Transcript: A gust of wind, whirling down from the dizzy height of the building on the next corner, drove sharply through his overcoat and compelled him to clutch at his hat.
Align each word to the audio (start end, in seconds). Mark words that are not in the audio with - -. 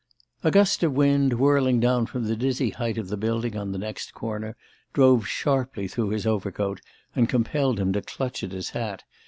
A 0.43 0.49
gust 0.49 0.81
of 0.81 0.93
wind, 0.93 1.33
whirling 1.33 1.79
down 1.79 2.07
from 2.07 2.23
the 2.25 2.35
dizzy 2.35 2.71
height 2.71 2.97
of 2.97 3.09
the 3.09 3.17
building 3.17 3.55
on 3.55 3.71
the 3.71 3.77
next 3.77 4.15
corner, 4.15 4.55
drove 4.93 5.27
sharply 5.27 5.87
through 5.87 6.09
his 6.09 6.25
overcoat 6.25 6.81
and 7.15 7.29
compelled 7.29 7.79
him 7.79 7.93
to 7.93 8.01
clutch 8.01 8.43
at 8.43 8.51
his 8.51 8.71
hat. 8.71 9.03